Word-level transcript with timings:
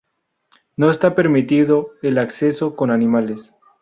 No 0.77 0.89
está 0.89 1.13
permitido 1.13 1.91
el 2.01 2.17
acceso 2.17 2.75
con 2.75 2.89
animales. 2.89 3.53